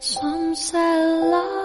[0.00, 1.63] Some say love,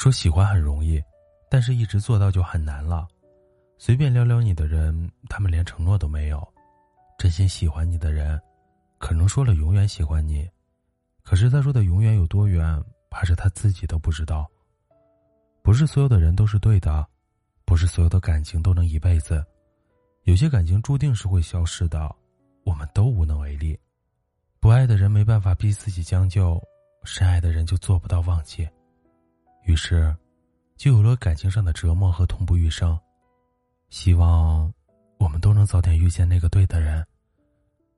[0.00, 0.98] 说喜欢很容易，
[1.50, 3.06] 但是一直做到就很难了。
[3.76, 6.38] 随便撩撩你的人，他们连承诺都没有；
[7.18, 8.40] 真心喜欢你的人，
[8.96, 10.48] 可能说了永远喜欢你，
[11.22, 14.50] 可是他说的永远有多远，怕是他自己都不知道。
[15.60, 17.06] 不是所有的人都是对的，
[17.66, 19.44] 不是所有的感情都能一辈子，
[20.22, 22.10] 有些感情注定是会消失的，
[22.64, 23.78] 我们都无能为力。
[24.60, 26.58] 不爱的人没办法逼自己将就，
[27.04, 28.66] 深爱的人就做不到忘记。
[29.64, 30.14] 于是，
[30.76, 32.98] 就有了感情上的折磨和痛不欲生。
[33.88, 34.72] 希望
[35.18, 37.06] 我们都能早点遇见那个对的人，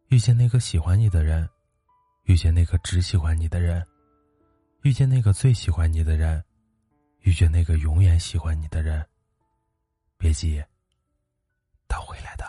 [0.08, 1.48] 遇见那个喜欢你的人，
[2.24, 3.86] 遇见那个只喜欢你的人，
[4.82, 6.42] 遇见那个最喜欢你的人，
[7.20, 9.04] 遇见那个永远喜欢你的人。
[10.16, 10.62] 别急，
[11.88, 12.44] 他会来的。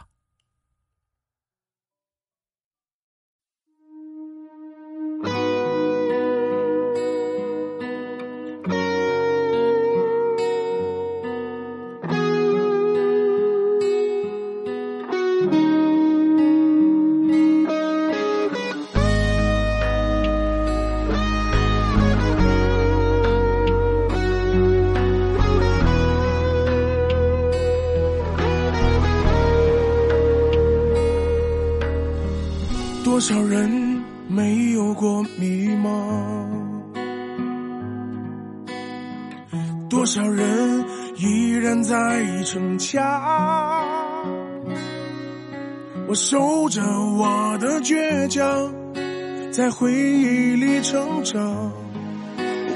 [33.14, 33.70] 多少人
[34.28, 35.88] 没有过迷茫？
[39.88, 40.84] 多少人
[41.18, 41.94] 依然在
[42.44, 43.04] 逞强？
[46.08, 48.74] 我守着我的倔强，
[49.52, 51.72] 在回忆里成长。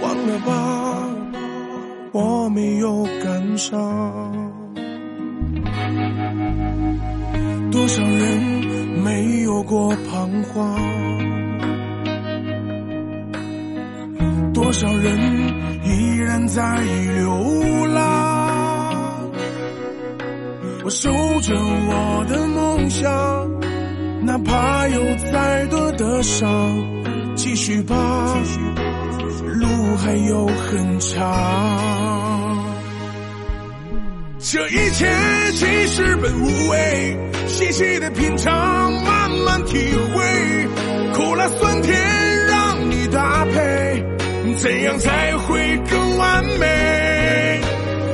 [0.04, 1.10] 忘了吧，
[2.12, 3.74] 我没有感伤。
[7.72, 8.57] 多少人
[9.04, 10.78] 没有过彷徨？
[14.54, 15.18] 多少人
[15.84, 16.76] 依然在
[17.16, 19.32] 流浪？
[20.84, 23.12] 我守着我的梦想，
[24.26, 26.48] 哪怕有再多的伤，
[27.36, 27.96] 继续吧，
[29.44, 31.97] 路还有很长。
[34.50, 35.06] 这一切
[35.56, 39.78] 其实本无味，细细的品尝，慢慢体
[40.14, 40.68] 会，
[41.14, 42.00] 苦辣酸甜
[42.48, 44.06] 让你搭配，
[44.56, 47.62] 怎样才会更完美？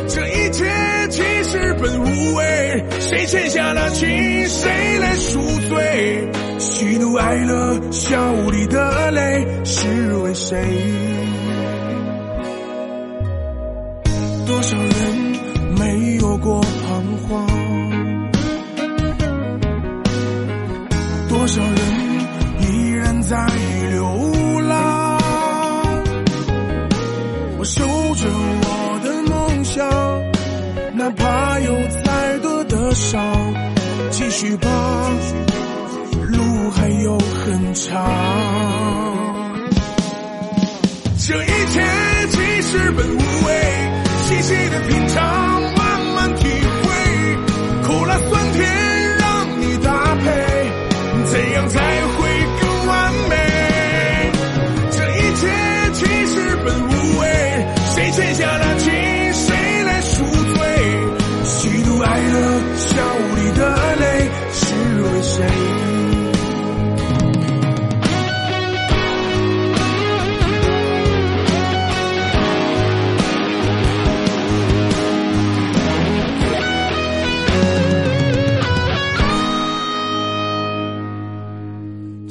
[0.08, 0.66] 这一切
[1.12, 4.08] 其实本无味，谁欠下了情，
[4.48, 5.40] 谁来赎
[5.70, 6.28] 罪？
[6.58, 10.58] 喜怒哀乐，笑里的泪，是为谁？
[16.44, 16.68] 过彷
[17.26, 17.48] 徨，
[21.30, 21.78] 多少人
[22.60, 23.38] 依然在
[23.92, 24.04] 流
[24.68, 25.22] 浪？
[27.58, 29.88] 我守着我的梦想，
[30.96, 31.74] 哪怕有
[32.04, 33.24] 再多的伤，
[34.12, 34.70] 继续吧，
[36.28, 38.04] 路还有很长。
[41.26, 41.82] 这一切
[42.32, 43.48] 其实本无味，
[44.26, 45.33] 细细的品尝。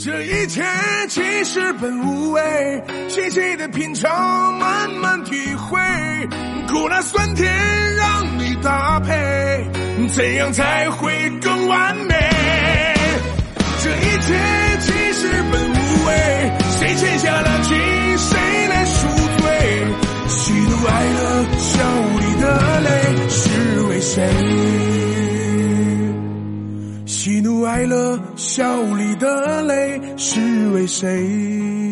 [0.05, 0.61] 这一切
[1.09, 5.79] 其实本无味，细细的品尝，慢慢体会，
[6.67, 7.49] 苦辣酸甜
[7.95, 9.65] 让你搭配，
[10.13, 12.17] 怎样才会更完美？
[13.81, 14.35] 这一切
[14.81, 17.79] 其实本无味，谁欠下了情，
[18.19, 19.07] 谁来赎
[19.39, 19.87] 罪？
[20.27, 21.45] 喜怒哀乐，
[28.55, 31.92] 笑里的泪是为谁？